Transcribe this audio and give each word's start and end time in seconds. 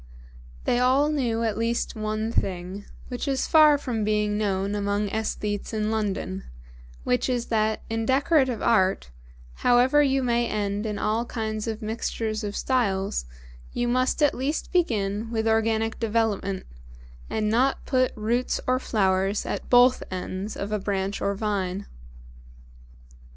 They 0.63 0.79
all 0.79 1.09
well 1.09 1.11
knew 1.11 1.43
at 1.43 1.59
least 1.59 1.95
one 1.95 2.31
thing, 2.31 2.85
which 3.09 3.27
is 3.27 3.45
far 3.45 3.77
from 3.77 4.03
being 4.03 4.35
known 4.35 4.73
among 4.73 5.09
æsthetes 5.09 5.75
in 5.75 5.91
London, 5.91 6.43
which 7.03 7.29
is 7.29 7.49
that 7.53 7.83
in 7.87 8.07
Decorative 8.07 8.63
Art, 8.63 9.11
however 9.57 10.01
you 10.01 10.23
may 10.23 10.47
end 10.47 10.87
in 10.87 10.97
all 10.97 11.23
kinds 11.23 11.67
of 11.67 11.83
mixtures 11.83 12.43
of 12.43 12.57
styles, 12.57 13.25
you 13.73 13.87
must 13.87 14.23
at 14.23 14.33
least 14.33 14.71
begin 14.71 15.29
with 15.29 15.47
organic 15.47 15.99
development, 15.99 16.65
and 17.29 17.47
not 17.47 17.85
put 17.85 18.11
roots 18.15 18.59
or 18.65 18.79
flowers 18.79 19.45
at 19.45 19.69
both 19.69 20.01
ends 20.09 20.57
of 20.57 20.71
a 20.71 20.79
branch 20.79 21.21
or 21.21 21.35
vine. 21.35 21.85